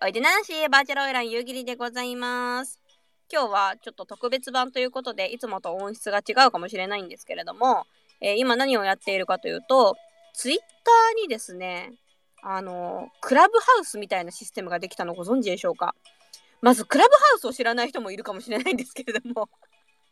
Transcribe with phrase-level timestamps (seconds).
[0.00, 2.78] おいでなし、バーチャルオイラン夕霧でございます。
[3.32, 7.84] 今日はちょっと特別版ということで、いつもと音質が違うかもしれないんですけれども、
[8.20, 9.96] えー今何をやっているかというと、
[10.34, 11.94] ツイッターにですね、
[12.44, 15.96] あの、クラブハウスみたいなシステムができたのご存知でしょうか？
[16.60, 19.48] まず、クラブハウスを知らない人もいるかもしれないんですけれども、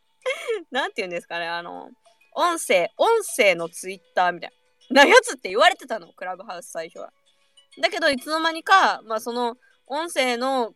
[0.72, 1.90] なんて言うんですかね、あの、
[2.32, 4.52] 音声、音声のツイッターみたい
[4.90, 7.12] な、なやつって言われてたの、クラブハウス最初は。
[7.80, 9.56] だけど、いつの間にか、まあ、その、
[9.86, 10.74] 音声の、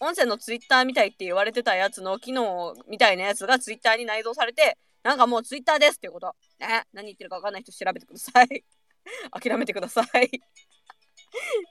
[0.00, 6.34] 音声のツイッターみたいって言われてたやつの機能みたいなやつがツイッターに内蔵されて、なんかもうツイッターですっていうこと。
[6.60, 8.64] ね、何言ってるか分かんない人調べてください。
[9.30, 10.30] 諦めてください。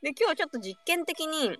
[0.01, 1.57] で、今日ちょっと実験的に、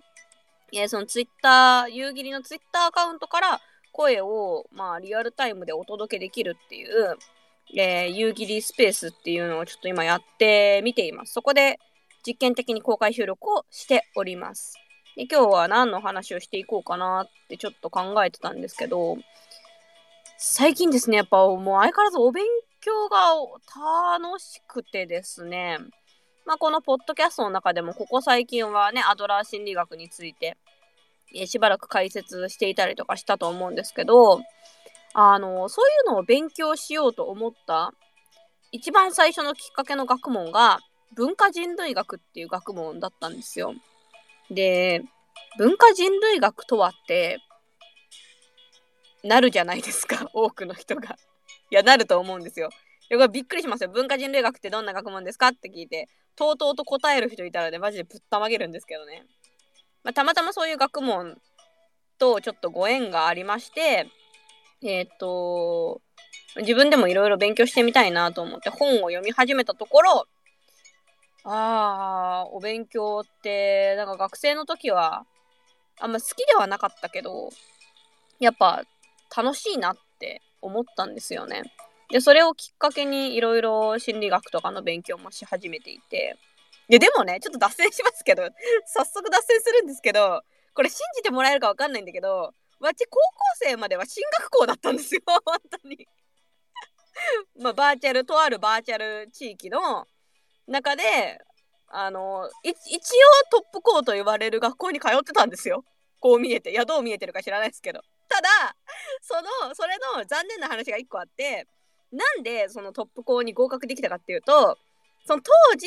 [0.74, 3.60] えーそのツイッター、夕霧のツイッターアカウントから
[3.92, 7.16] 声を、まあ、リアルタイムでお届けできるっていう、
[7.76, 11.32] えー、夕霧スペースっていうのをちょっと今やってみています。
[11.34, 11.78] そこで
[12.26, 14.81] 実験的に公開収録をしております。
[15.16, 19.18] で今日は何の話をしていこうかなってちょっと考えてたんですけど、
[20.38, 22.44] 最近ですね、やっぱもう相変わらずお勉
[22.80, 23.34] 強が
[24.20, 25.78] 楽しくてですね、
[26.46, 30.56] まあこのポッドキャストの中でもここ最近はね、アドラー心理学について、
[31.34, 34.40] えしばらく解説していたりとかしたと思うんですけど、
[35.14, 37.92] あの、そういうのを勉強しようと思った
[38.70, 40.80] 一番最初のきっかけの学問が
[41.14, 43.74] 文化人類学っていう学問だったんですよ。
[44.54, 45.02] で、
[45.58, 47.38] 文化人類学とはって、
[49.22, 51.16] なるじゃないですか、 多くの人が。
[51.70, 52.70] いや、なると思うんですよ。
[53.08, 53.90] でこれびっくりしますよ。
[53.90, 59.26] 文化人類学ってどんな学問ですかって聞いて、とうとうと答える人いたらね、マジでぶったまげるんですけどね。
[60.02, 61.40] まあ、たまたまそういう学問
[62.18, 64.08] とちょっとご縁がありまして、
[64.82, 66.00] えーっと、
[66.56, 70.26] 自分でもいろいろ勉強してみたいなと思って本を読み始めたところ、
[71.44, 75.26] あー、お勉強って、なんか学生の時は、
[76.00, 77.50] あんま好きではなかったけど、
[78.38, 78.84] やっぱ
[79.36, 81.62] 楽しいなって思ったんですよね。
[82.10, 86.36] で、それをきっかけにいろいろ心理学とかの勉強もし始めていて、
[86.88, 88.42] いや、でもね、ちょっと脱線しますけど、
[88.86, 90.42] 早速脱線するんですけど、
[90.74, 93.22] これ信じてもらえるかわかんないんだけど、わち高校
[93.54, 96.08] 生までは進学校だったんですよ、本当に。
[97.56, 100.06] まあ、バーチャル、とあるバーチャル地域の
[100.66, 101.02] 中で、
[101.88, 102.74] あの、一応
[103.50, 105.84] トップ校と言われる学校に通ってたんですよ。
[106.20, 106.70] こう見えて。
[106.70, 108.00] いや、どう見えてるか知らないですけど。
[108.28, 108.76] ただ、
[109.20, 109.34] そ
[109.66, 111.66] の、それの残念な話が一個あって、
[112.12, 114.78] なんでそのトップ校に合格できたかっていうと、
[115.26, 115.86] その当時、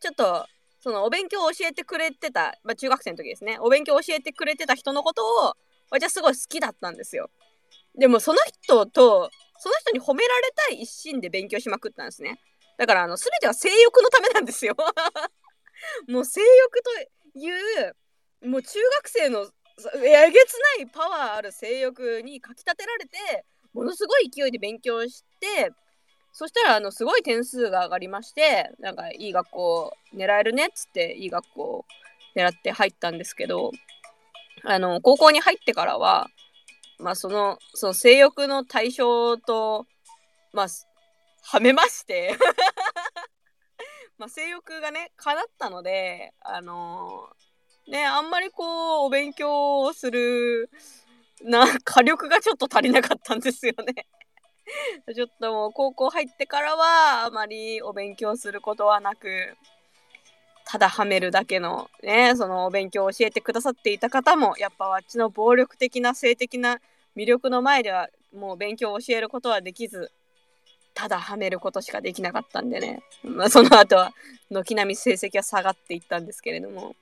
[0.00, 0.46] ちょっと、
[0.82, 5.54] そのお勉強を教えてくれてた、まあ中学生の時ですね、お勉強を教えてくれてた人のことを、
[5.90, 7.30] 私はすごい好きだったんですよ。
[7.96, 12.38] でもその人と、その人に褒められたい一心で勉強しまくったんですね。
[12.80, 14.74] だから、あの、すべては性欲のためなんですよ。
[16.08, 17.50] もう性欲とい
[17.82, 17.96] う、
[18.48, 19.46] もう中学生の
[20.02, 25.72] えげつないパワーある性欲にかきたてられて、ものすごい勢いで勉強して、
[26.32, 31.84] そしたら、あの、すごい点数が上がりまして、なんか、いい学校狙えるねっつって、いい学校
[32.34, 33.72] 狙って入ったんですけど、
[34.64, 36.28] あの、高校に入ってからは、
[36.98, 39.86] まあ、その、その性欲の対象と、
[40.54, 40.66] まあ、
[41.42, 42.36] はめまして、
[44.18, 47.28] まあ、性欲がね、叶ったので、あの
[47.88, 50.70] ね、あんまりこう、お勉強をする、
[51.42, 54.06] な、火力がちょっと足りなかったんですよね。
[55.14, 59.56] ちょっともう高校入ってからはあまりお勉強することはなく、
[60.64, 66.80] ただはめるだけのね、そのお勉強を教えてくださっていた方も、やっぱあっちの暴力的な性的な
[67.16, 70.12] 魅力の前ではもう勉強を教えることはできず、
[71.00, 73.02] ただはめることしかできなかったんでね。
[73.24, 74.12] まあその後は
[74.50, 76.94] 軒並み成績は下がっていったんですけれども。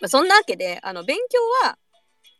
[0.00, 1.76] まあ、そんなわけで、あの、勉強は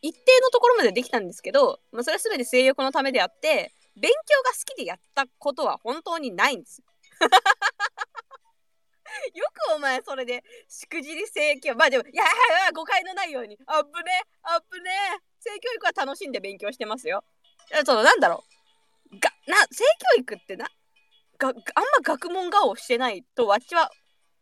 [0.00, 6.84] 一定のところまでできたんですけど、まあ、それは全て性欲のためであって、勉強が好きでやったことは本当にないんです。
[9.34, 12.26] よくお前それでしくじり性教まあでもいやい
[12.66, 14.90] や誤解のないようにあぶねあぶね
[15.40, 17.24] 性教育は楽しんで勉強してますよ。
[17.84, 18.57] そのなんだろう
[19.48, 19.84] な性
[20.16, 20.66] 教育ってな
[21.38, 21.62] があんま
[22.02, 23.90] 学問顔をしてないとわっちは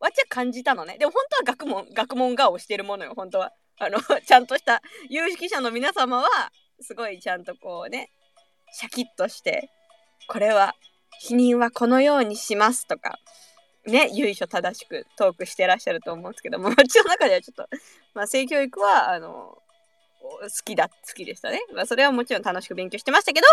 [0.00, 0.98] わちは感じたのね。
[0.98, 3.52] でも本当は学問学問顔をしてるものよ本当は。
[3.78, 6.28] あの ちゃんとした有識者の皆様は
[6.80, 8.10] すごいちゃんとこうね
[8.72, 9.70] シャキッとして
[10.28, 10.74] これは
[11.20, 13.18] 否認はこのようにしますとか
[13.84, 17.68] ね由緒正しくトークしてらっしゃると思うんですけどもうちの中ではちょっと、
[18.14, 19.58] まあ、性教育はあの
[20.20, 23.46] 好きだ好きでしたね、まあ、それはもちろん楽しく勉強してましたけど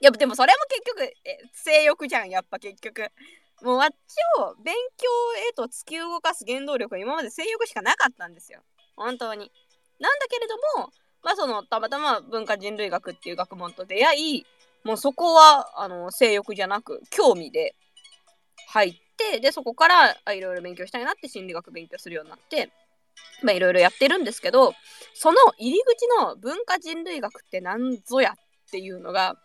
[0.00, 3.10] やでもそれも結局え性欲じゃんやっぱ結局
[3.62, 3.94] もうあっち
[4.40, 5.08] を勉強
[5.48, 8.60] へと突き動かす原動力は今まで性欲しかなかったんですよ
[8.98, 9.50] 本当に。
[10.00, 10.90] なんだけれども、
[11.22, 14.46] まあその、たまたま文化人類学っていう学問と出会い、
[14.84, 17.74] もうそこは、あの、性欲じゃなく、興味で
[18.68, 22.70] 入って、で、そこから、いろいろ勉強したいなって心理学勉強するようになって、
[23.42, 24.74] まあいろいろやってるんですけど、
[25.14, 29.36] その入り口の文化人類学って何ぞやっていうのが、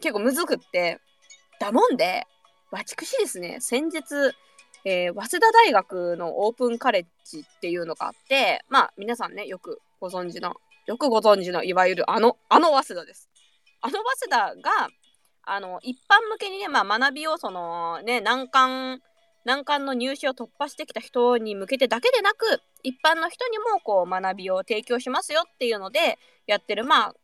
[0.00, 1.00] 結構むずくって、
[1.58, 2.26] だもんで、
[2.70, 4.02] わちくしですね、先日、
[4.84, 10.54] えー、早稲田大学のオープンカレッジっていうのがあって、まあ皆さんね、よくご存知の、
[10.86, 13.28] よくご存知の、いわゆるあの、あの早稲田です。
[13.80, 14.88] あの早稲田が、
[15.42, 19.00] あの、一般向けにね、まあ学びをそのね、難関、
[19.44, 27.14] 難関の入試を突破してきた人に向けてだけでなく、一般の人にもこう学びを提供しますよっていうのでやってる、まあ、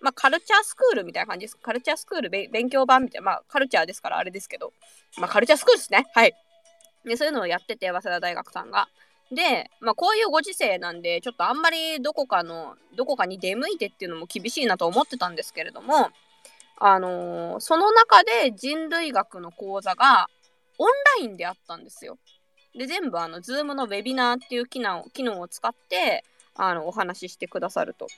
[0.00, 1.56] まあ、カルチャースクールみたいな感じです。
[1.56, 4.72] カルチャースクール勉強版みたいな、まあ、カルチャーですからあれですけど、
[5.18, 6.06] まあ、カルチャースクールですね。
[6.14, 6.34] はい。
[7.04, 8.88] で、そういうのをやってて、早稲田大学さんが。
[9.32, 16.10] で、まあ、こういうご時世なんで、ちょっとあんまりどこかの、どこかに出向いてっていうのも厳しいなと思ってたんですけれども、
[16.76, 20.28] あのー、その中で人類学の講座が
[20.78, 20.88] オン
[21.20, 22.18] ラインであったんですよ。
[22.74, 26.24] で、全部あの、 Zoom のウェビナーっていう機能機能を使って、
[26.54, 28.08] あの、お話ししてくださると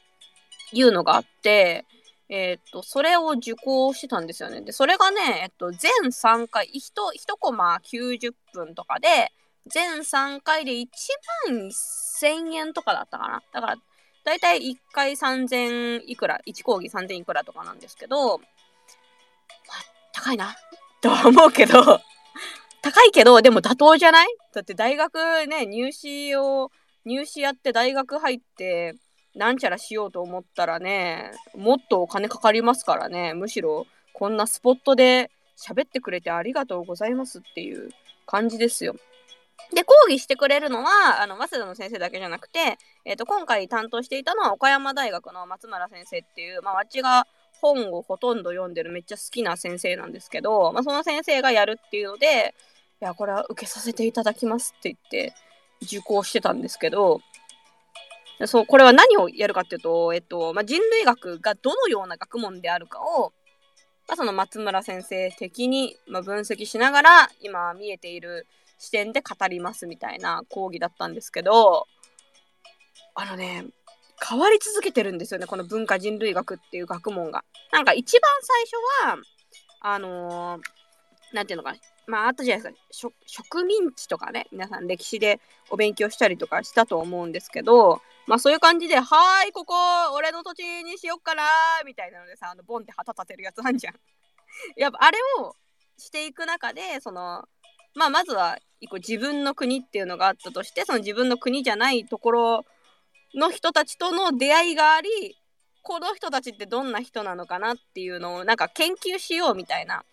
[0.73, 1.85] いうのがあって、
[2.29, 4.61] えー、っと、それを受講してたんですよね。
[4.61, 6.71] で、それがね、えっと、全3回、1、
[7.17, 9.33] 1コマ90分とかで、
[9.67, 10.87] 全3回で1
[11.49, 13.43] 万1000円とかだったかな。
[13.53, 13.77] だから、
[14.25, 18.49] だいたい1回3000いくら、1講義3000いくらとかなんですけど、まあ、
[20.13, 20.57] 高いな、
[21.01, 22.01] とは思うけど
[22.83, 24.27] 高いけど、でも妥当じゃない？
[24.53, 26.73] だって大学ね、入試を、
[27.05, 28.97] 入試やって大学入って、
[29.37, 37.91] なんちゃらしようと思ったらね、もっとお金かかりますからね、むしろこんなスポットで喋ってくれてありがとうございますっていう
[38.27, 38.97] 感じですよ。
[39.75, 47.27] で、講義してくれるのは、あの、早稲田の先生だけじゃなくて、えっ、ー、と、今回担当していたのは岡山大学の松村先生っていう、まあ、わちが
[47.61, 52.55] 本をほとんど読んでるめっちゃ好きな先生なんですけど、まあ、その先生がやるっていうので、
[53.03, 55.35] いや、これは受けさせていただきますって言って
[55.82, 57.21] 受講してたんですけど、
[58.44, 63.33] そう、これは何をやるかっていうと、えっと、まあ、人類学がどのような学問であるかを、
[64.09, 68.47] まあ、その松村先生的に、まあ、分析しながら、今見えている
[68.79, 71.87] 視点で語りますみたいな講義だったんですけど、
[73.15, 73.65] あのね、
[74.23, 77.44] 変わり続けてるんですよね、この文化人類学っていう学問が。
[77.73, 79.23] なんか一番最初
[79.82, 89.75] は、あのー、なんていうのかな、まあ、あったじゃないですか植民地とかね皆さん歴史でお勉強したりとかしたと思うんですけどまあそういう感じで「はーいここ
[90.14, 91.43] 俺の土地にしよっかな」
[91.85, 93.94] みたいなのでさあのボンって旗立てるやつあんじゃん。
[94.76, 95.56] やっぱあれを
[95.99, 97.44] していく中でその
[97.94, 102.64] まあまずは一個自分の国っていうのがあったとしてその自分の国じゃないところ
[103.35, 105.37] の人たちとの出会いがあり
[105.82, 110.05] この人たちってどんな人なのかなっていうのをなんか研究しようみたいな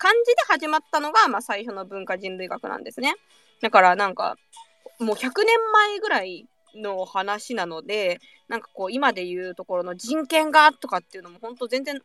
[0.00, 3.14] 感じで始まったのが、まあ、最初の文化人類学なんですね。
[3.60, 4.36] だからなんか
[4.98, 8.18] もう100年前ぐらいの話なので
[8.48, 12.00] なんかこう今で言うところの人権がとかっていうのも本当全然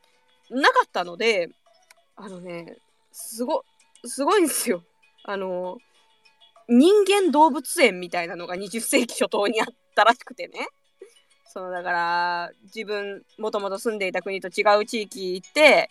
[0.50, 1.50] なかったので
[2.18, 2.76] あのね
[3.14, 3.64] すご
[4.04, 4.84] すごいんですよ。
[5.24, 5.78] あの
[6.68, 10.68] 人間動物園みたいなのが20世紀初頭にあったらしくてね。
[11.48, 15.90] そのだから自分もともと住んでいた国と違う地域行って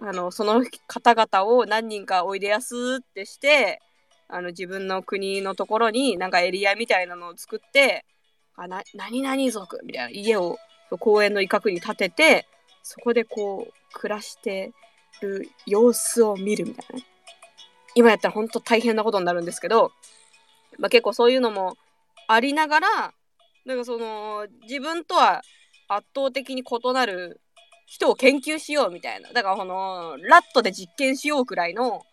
[0.00, 3.80] あのその方々を何人かおいでやすってして
[4.28, 8.04] あの自分の国のところになんかエリアみたいなのを作って
[8.56, 10.58] あな何々族みたいな家を
[10.98, 12.46] 公園の一角に建てて
[12.82, 14.72] そこでこう暮らして
[15.20, 17.04] る様子を見るみたいな
[17.94, 19.92] 今やったら本当大変なことになるんですけど、
[20.78, 21.76] まあ、結構そういうのも
[22.26, 22.88] ありながら
[23.64, 25.42] なんかその自分とは
[25.88, 27.40] 圧倒的に異なる
[27.92, 29.34] 人を研究しようみたいな。
[29.34, 32.06] だからこの、ラットで実験しようくらいの、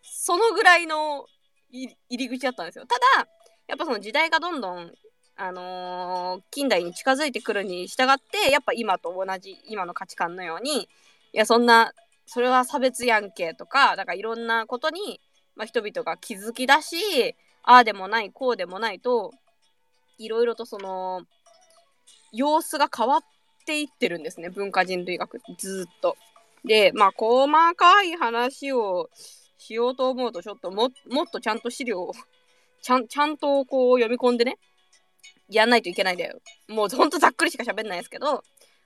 [0.00, 1.26] そのぐらいの
[1.72, 2.86] 入り口だったんですよ。
[2.86, 3.28] ただ、
[3.66, 4.92] やっぱその時代がどんどん、
[5.34, 10.88] あのー、近代に近づいてくるに従って、やっぱ今と同じ、今の価値観のように、い
[11.32, 11.92] や、そんな、
[12.24, 15.20] それは差別やんけとか、だからいろんなことに、
[15.56, 17.34] まあ、人々が気づきだし、
[17.64, 19.32] ああでもない、こうでもないと、
[20.16, 21.22] いろいろとその、
[22.30, 23.37] 様子が変わって
[23.68, 26.16] ていってるんですね、文化人類学ずっと。
[26.64, 29.10] で、まあ、細かい話を
[29.58, 32.14] しようと思うと、ちょっとももっとちゃんと資料を
[32.80, 34.56] ちゃん、ちゃんとこう読み込んでね、
[35.50, 36.40] やんないといけないんだよ。
[36.68, 38.42] もうほんとざっくりしか喋んないですけど、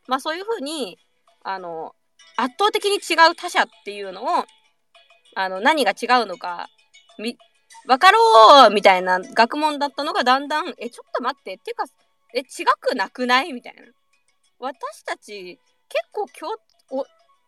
[0.09, 0.99] まあそういうふうに、
[1.45, 1.95] あの、
[2.37, 4.45] 圧倒的に違う他者っていうのを、
[5.37, 6.69] あの、何が違うのか、
[7.19, 7.39] み、
[7.87, 11.85] わかろうみたいな学問だったのがだんだん、え、ちょっと待ってっ、ていうか、
[12.35, 13.83] え、違くなくないみたいな。
[14.63, 17.05] 私たち、結構今日、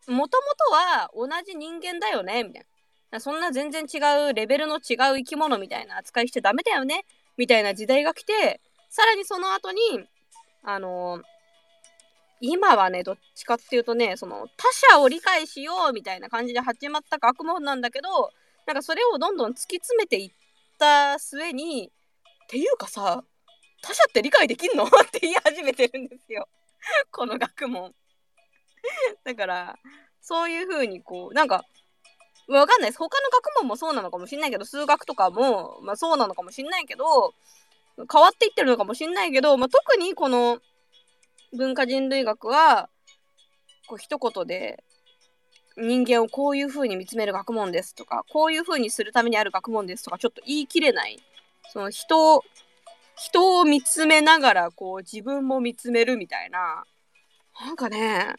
[0.09, 2.66] お、もともとは同じ人間だよねみたい
[3.12, 3.21] な。
[3.21, 7.04] そんな全然違うレベルの違う生き物みたいな扱いしちゃダメだよね
[7.37, 9.78] みたいな時代が来て、さらにその後に、
[10.64, 11.23] あのー、
[12.40, 18.33] 今はね、どっちかっていうとね、その他者を理解しようみたいな感じで始まった学問なんだけど、
[18.66, 20.30] なんかそれをどんどん突き詰めていっ
[20.80, 21.92] た末に、
[22.44, 23.23] っていうかさ、
[23.83, 24.83] 他者って理解できんの？
[24.88, 26.49] って言い始めてるんですよ。
[27.11, 27.95] この学問。
[29.25, 29.79] だから、
[30.21, 31.64] そういう風にこう、なんか、
[32.49, 32.99] わかんないです。
[32.99, 37.35] 他の学問もそうなのかもしんないけど、数学とかも、まあそうなのかもしんないけど、
[37.97, 40.61] 変わっていってるのかもしんないけど、まあ特にこの
[41.57, 42.91] 文化人類学は、
[43.87, 44.83] こう一言で
[45.76, 51.19] 人間をこういう風に見つめる学問ですとか、こういう風にするためにある学問ですとか、ちょっと言い切れない。
[51.73, 52.45] その人、
[53.16, 56.85] 人を見つめながら、こう自分も見つめるみたいな、
[57.61, 58.35] なんかね、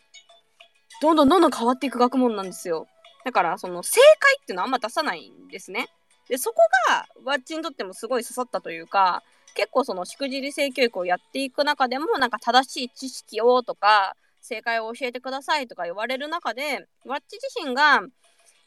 [1.01, 2.87] どんどんどんどん変わっていく学問なんですよ。
[3.23, 5.87] だから、その正解っていうのはあんま出さないんですね。
[6.29, 6.57] で、そこ
[6.89, 9.23] が、ワッチにとってもすごい刺さったというか、
[9.55, 18.01] 結構そのしくじり性教育をやっていく中でも、なんか正しい知識をとか、正解を教えてくださいとか言われる中で、ワッチ自身が、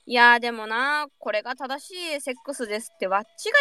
[0.06, 3.58] いやでもな、これが正しいセックスですってワッチが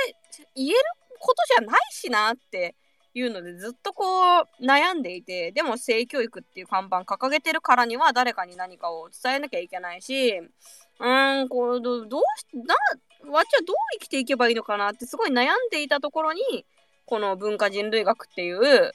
[0.56, 0.76] 言える
[1.20, 2.76] ことじゃないしなって
[3.14, 10.42] いうのでずっとこう悩んでいて、でも性教育っていう看板掲げてるからには誰かに何かを伝えなきゃいけないし、
[11.00, 12.76] うーん、こう、どどうし、な、
[13.32, 16.66] わっちはどう生きていけばいいのかなってすごい悩んでいたところに、
[17.06, 18.92] この文化人類学っていう、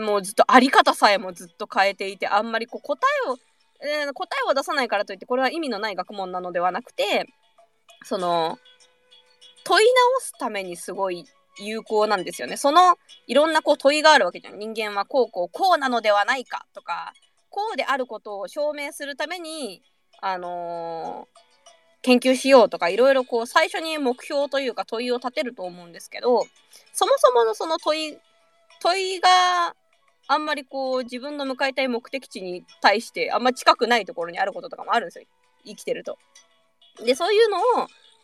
[0.00, 3.36] もうずっとあり方さえもずっと変えていて、あんまりこう答えを、
[3.80, 7.26] えー、答えを出さないからといって、これは意味のない学問なのではなくて、
[8.04, 8.58] その、
[9.66, 11.26] 問い直すためにすごい
[11.58, 12.56] 有効なんですよね。
[12.56, 12.96] その、
[13.26, 14.58] いろんなこう問いがあるわけじゃん。
[14.58, 17.12] 人間はこうこうこうなのではないかとか、
[17.50, 19.82] こうであることを証明するために、
[20.20, 21.40] あのー、
[22.02, 26.44] 研究しようとかいろいろこう最初に目標というか問いを立てると思うんですけど
[26.92, 28.16] そもそものその問い
[28.80, 29.74] 問いが
[30.28, 35.24] あんまりこう自分の向かいたい目的地に対してあんま近くないところにあることとかもあるんですよ
[35.64, 36.18] 生きてると。
[37.04, 37.62] でそういうのを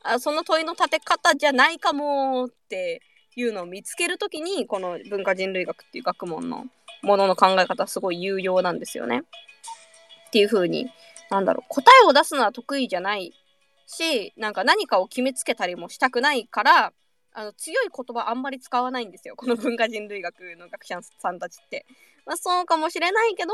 [0.04, 3.02] あその問いの立て方じゃないかもって
[3.37, 6.66] いうのを見つけるときにこの文化人類学っていう学問の
[7.02, 9.23] ものの考え方すごい有用なんですよね。
[10.28, 10.90] っていう風に
[11.30, 13.32] なんだろう答えを出すのは得意じゃない
[13.87, 16.92] しなんか何かを決めつけたりもしたくないから
[17.35, 21.87] あの強い言葉あんまり使わないんですよこの文化人類学の学者さんたちって。
[22.25, 23.52] まあそうかもしれないけど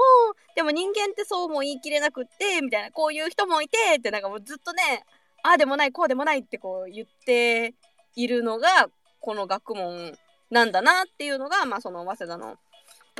[0.55, 5.07] でも人間ってそうも言い切れなくってみたいなこういう人もいてってなんかもうずっとね
[5.42, 7.75] ああでもないこうでもないってこう言って
[8.16, 8.88] いるのが
[9.21, 10.16] この学問
[10.50, 12.57] なんだなっていうのが、まあ、その早稲田の、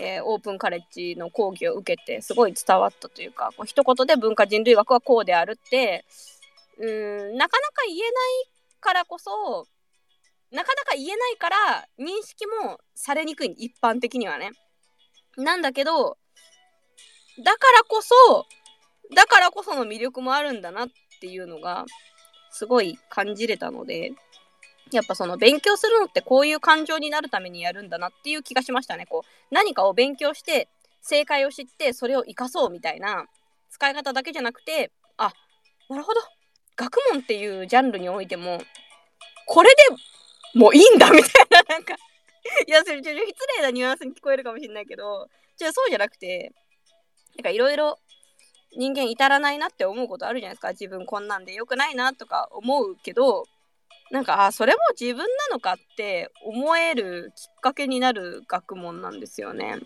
[0.01, 6.05] えー、オープンカレッジの講義を受けてすごい伝わったというかこう一言で文化人類学はこうであるって
[6.79, 8.11] うんなかなか言えない
[8.81, 9.67] からこそ
[10.51, 11.57] なかなか言えないから
[11.99, 14.53] 認識もされにくい一般的にはね。
[15.37, 16.17] なんだけど
[17.45, 18.47] だからこそ
[19.15, 20.89] だからこその魅力もあるんだなっ
[21.21, 21.85] ていうのが
[22.51, 24.13] すごい感じれたので
[24.91, 29.07] やっぱその勉強するのってこういう感情になるためにやるんだなっていう気がしましたね。
[29.07, 30.69] こう何かを勉強して
[31.03, 33.27] 正解を知ってそれを活かそうみたいな
[33.71, 35.33] 使い方だけじゃなくてあ
[35.89, 36.21] なるほど
[36.79, 38.63] 学問っていうジャンルにおいても、
[39.47, 41.95] これでもういいんだみたいな、なんか
[42.67, 46.53] いや、それ、ちょ、失礼なニュアンスに聞こえるかもしれないけど、じゃあそうじゃなくて、
[47.37, 47.99] なんかいろいろ
[48.77, 50.71] 人間至らないなって思うことあるじゃないですか。
[50.71, 53.45] 自分こんなんで良くないなとか思うけど、
[54.11, 59.77] なんか、あ、それも自分なのかって思えるきっかけになる学問なんですよね。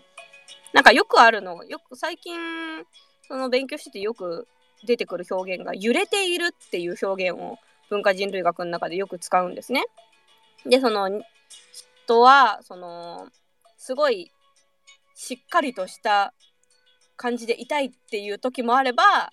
[0.73, 2.39] なんかよくあるの、よく最近、
[3.27, 4.47] その勉強しててよく
[4.85, 7.57] 出てくる表現が揺れているっていう表現を
[7.89, 9.85] 文化人類学の中でよく使うんですね。
[10.65, 11.09] でその
[12.05, 13.27] 人はその
[13.77, 14.31] すごい
[15.15, 16.33] しっかりとした
[17.15, 19.31] 感じで痛いっていう時もあれば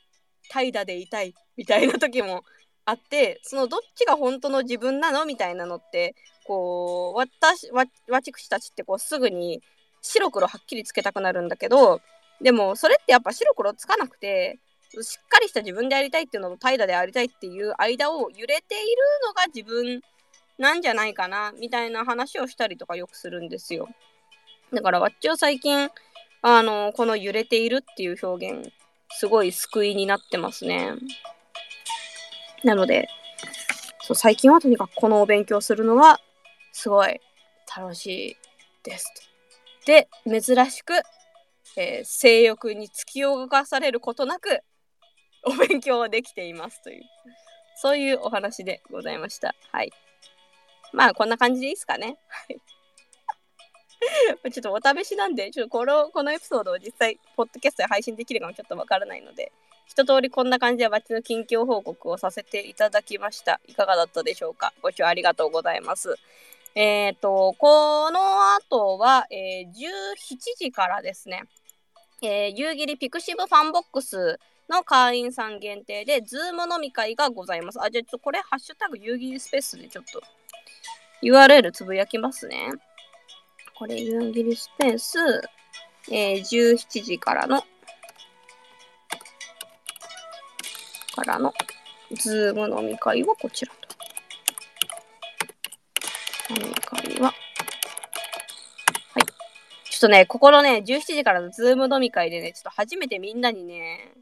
[0.50, 2.44] 怠惰で痛いみたいな時も
[2.84, 6.14] あってそのどっちが本当の自分なのみたいなのって
[6.46, 9.62] こう私わ私たちってこうすぐに
[10.02, 12.00] 白黒はっきりつけたくなるんだけど
[12.40, 14.58] でもそれってやっぱ白黒つかなくて
[15.02, 18.96] しっかりした自分でありたいっていうのと怠惰でありたいっていう間を揺れている
[19.26, 20.00] のが自分
[20.58, 23.88] なんじゃないかなみたいな話をしたりとかよくするんですよ。
[24.72, 25.90] だからわっちは最近
[26.42, 28.72] あのこの揺れているっていう表現
[29.10, 30.92] すごい救いになってますね。
[32.64, 33.08] なので
[34.02, 36.20] そう最近はとにかくこのお勉強するのが
[36.72, 37.20] すごい
[37.76, 38.36] 楽しい
[38.82, 39.12] です。
[39.86, 40.94] で、珍しく、
[41.76, 44.60] えー、性欲に突き動かされることなく
[45.44, 47.02] お勉強はできていますという、
[47.76, 49.54] そういうお話でございました。
[49.72, 49.92] はい。
[50.92, 52.18] まあ、こんな感じでいいですかね。
[52.28, 52.60] はい。
[54.50, 59.52] ちょっとお試しなんで、ちょっとこの、このエピソードを実際、ポッドキャストで配信できるかもちょっとわからないので、
[59.86, 63.60] 一通りこんな感じでわっちの近況報告をさせていただきました。
[63.66, 64.72] いかがだったでしょうか？
[64.82, 66.16] ご視聴ありがとうございます。
[66.74, 69.74] えっ、ー、と、この後は、えー、17
[70.56, 71.42] 時からですね、
[72.22, 74.38] えー、夕霧 pixivFANBOX
[74.68, 77.82] の会員さん限定で、 Zoom 飲み会がございます。
[77.82, 80.22] あ、じゃあちょっとこれ、ハッシュタグ夕霧スペースでちょっと
[81.22, 82.68] URL つぶやきますね。
[83.80, 85.18] これ、夕霧スペース、
[86.10, 87.62] えー、17時からの、
[91.16, 91.54] からの、
[92.14, 93.72] Zoom 飲み会はこちら
[96.50, 96.60] と。
[96.62, 99.24] 飲み会は、はい。
[99.90, 104.12] ちょっとね、ここのね、17時からの Zoom 飲み会でね、ちょっと初めてみんなにね、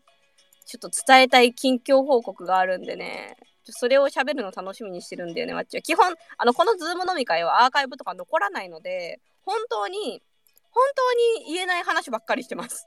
[0.66, 3.36] ちょっと伝えたい近況報告があるんでね、
[3.72, 5.82] それを喋るの楽しみにしてるんだよね、わっちは。
[5.82, 10.22] 基本、あの、この Zoom 飲み会はアーカイブとか残らないので、本当に、
[10.70, 12.86] 本当に言えない話ばっかりしてます。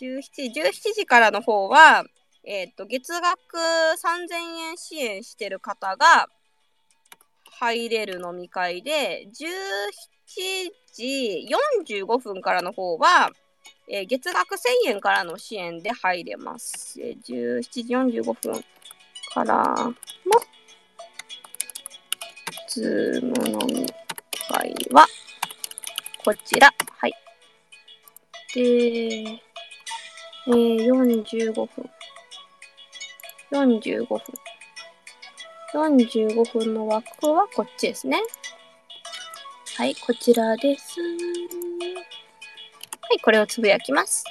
[0.00, 2.04] 17, 時17時からの方は、
[2.44, 4.34] えっ、と、月額3000
[4.70, 6.28] 円支援してる方が
[7.44, 11.48] 入れる飲み会で、17時
[11.88, 13.30] 45分からの方は、
[13.88, 17.00] えー、月額1000円からの支援で入れます。
[17.00, 18.64] えー、17時45分
[19.32, 19.94] からの
[22.68, 23.86] ズーム飲み
[24.48, 25.06] 会は
[26.24, 26.72] こちら。
[26.98, 27.12] はい。
[28.54, 30.86] で、えー、
[31.24, 31.90] 45分。
[33.52, 34.20] 45分。
[35.74, 38.18] 45分の枠はこっちですね。
[39.76, 40.96] はい、こちらです。
[43.08, 44.24] はい、これをつぶやきます。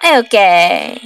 [0.00, 1.00] はい、OK。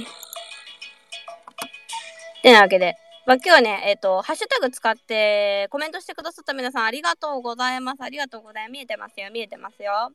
[2.43, 8.03] てなわけで、まあ、今日はね、えっ、ー、と、ハッシュタグ使ってコメントしてくださった皆さんありがとうございます。
[8.03, 8.71] ありがとうございます。
[8.73, 10.11] 見えてますよ、見えてますよ。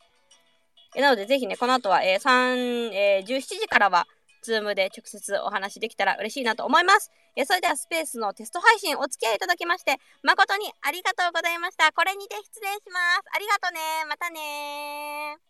[0.96, 4.06] なので、ぜひね、この後は、えー、3、えー、17時からは、
[4.44, 7.10] ズームで直接お話できたら嬉しいなと思います。
[7.34, 11.90] えそれではスペースのテスト配信お付き合いいただきまして、誠にありがとうございました。
[11.92, 13.22] これにて失礼します。
[13.34, 13.80] ありがとね。
[14.08, 15.44] またね